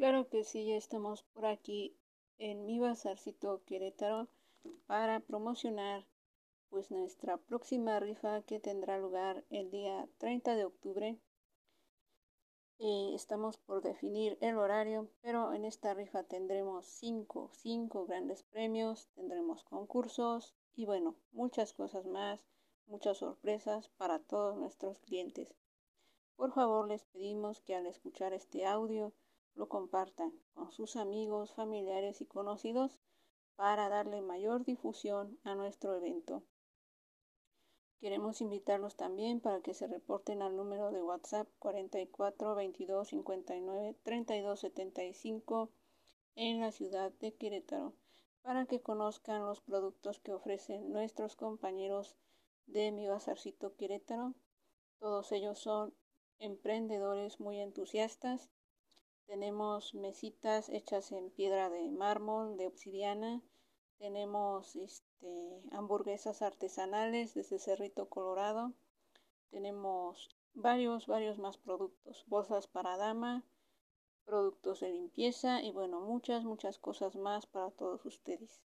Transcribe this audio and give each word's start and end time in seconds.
Claro 0.00 0.30
que 0.30 0.44
sí, 0.44 0.64
ya 0.64 0.76
estamos 0.76 1.24
por 1.24 1.44
aquí 1.44 1.94
en 2.38 2.64
mi 2.64 2.78
bazarcito 2.78 3.62
Querétaro 3.66 4.28
para 4.86 5.20
promocionar 5.20 6.06
pues 6.70 6.90
nuestra 6.90 7.36
próxima 7.36 8.00
rifa 8.00 8.40
que 8.40 8.60
tendrá 8.60 8.96
lugar 8.96 9.44
el 9.50 9.70
día 9.70 10.08
30 10.16 10.56
de 10.56 10.64
octubre. 10.64 11.18
Eh, 12.78 13.12
estamos 13.14 13.58
por 13.58 13.82
definir 13.82 14.38
el 14.40 14.56
horario, 14.56 15.10
pero 15.20 15.52
en 15.52 15.66
esta 15.66 15.92
rifa 15.92 16.22
tendremos 16.22 16.86
cinco, 16.86 17.50
cinco 17.52 18.06
grandes 18.06 18.42
premios, 18.42 19.10
tendremos 19.16 19.64
concursos 19.64 20.54
y 20.74 20.86
bueno, 20.86 21.14
muchas 21.32 21.74
cosas 21.74 22.06
más, 22.06 22.40
muchas 22.86 23.18
sorpresas 23.18 23.90
para 23.98 24.18
todos 24.18 24.56
nuestros 24.56 24.98
clientes. 25.00 25.54
Por 26.36 26.54
favor, 26.54 26.88
les 26.88 27.04
pedimos 27.04 27.60
que 27.60 27.74
al 27.74 27.84
escuchar 27.84 28.32
este 28.32 28.64
audio 28.64 29.12
lo 29.54 29.68
compartan 29.68 30.32
con 30.54 30.70
sus 30.72 30.96
amigos, 30.96 31.54
familiares 31.54 32.20
y 32.20 32.26
conocidos 32.26 32.98
para 33.56 33.88
darle 33.88 34.22
mayor 34.22 34.64
difusión 34.64 35.38
a 35.44 35.54
nuestro 35.54 35.94
evento. 35.96 36.42
Queremos 38.00 38.40
invitarlos 38.40 38.96
también 38.96 39.40
para 39.40 39.60
que 39.60 39.74
se 39.74 39.86
reporten 39.86 40.40
al 40.40 40.56
número 40.56 40.90
de 40.90 41.02
WhatsApp 41.02 41.46
44 41.58 42.54
22 42.54 43.08
59 43.08 43.96
32 44.02 44.60
75 44.60 45.70
en 46.34 46.60
la 46.60 46.72
ciudad 46.72 47.12
de 47.12 47.34
Querétaro 47.34 47.92
para 48.42 48.64
que 48.64 48.80
conozcan 48.80 49.44
los 49.44 49.60
productos 49.60 50.18
que 50.18 50.32
ofrecen 50.32 50.90
nuestros 50.90 51.36
compañeros 51.36 52.16
de 52.66 52.92
Mi 52.92 53.06
Bazarcito 53.06 53.76
Querétaro. 53.76 54.34
Todos 54.98 55.30
ellos 55.32 55.58
son 55.58 55.94
emprendedores 56.38 57.40
muy 57.40 57.60
entusiastas. 57.60 58.48
Tenemos 59.30 59.94
mesitas 59.94 60.68
hechas 60.70 61.12
en 61.12 61.30
piedra 61.30 61.70
de 61.70 61.88
mármol, 61.92 62.56
de 62.56 62.66
obsidiana, 62.66 63.40
tenemos 63.96 64.74
este, 64.74 65.62
hamburguesas 65.70 66.42
artesanales 66.42 67.34
desde 67.34 67.60
Cerrito 67.60 68.08
Colorado. 68.08 68.72
Tenemos 69.50 70.30
varios, 70.52 71.06
varios 71.06 71.38
más 71.38 71.58
productos. 71.58 72.24
Bolsas 72.26 72.66
para 72.66 72.96
dama, 72.96 73.44
productos 74.24 74.80
de 74.80 74.90
limpieza 74.90 75.62
y 75.62 75.70
bueno, 75.70 76.00
muchas, 76.00 76.42
muchas 76.42 76.80
cosas 76.80 77.14
más 77.14 77.46
para 77.46 77.70
todos 77.70 78.04
ustedes. 78.06 78.60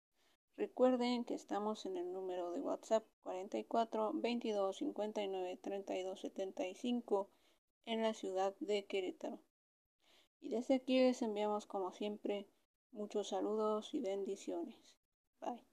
Recuerden 0.56 1.24
que 1.24 1.34
estamos 1.34 1.86
en 1.86 1.96
el 1.96 2.12
número 2.12 2.52
de 2.52 2.60
WhatsApp 2.60 3.04
44 3.24 4.12
22 4.14 4.76
59 4.76 5.58
32 5.60 6.20
75 6.20 7.30
en 7.84 8.02
la 8.02 8.14
ciudad 8.14 8.54
de 8.60 8.86
Querétaro. 8.86 9.40
Y 10.42 10.50
desde 10.50 10.74
aquí 10.74 10.98
les 10.98 11.22
enviamos 11.22 11.64
como 11.64 11.92
siempre 11.92 12.46
muchos 12.90 13.28
saludos 13.28 13.94
y 13.94 14.00
bendiciones. 14.00 14.94
Bye. 15.40 15.71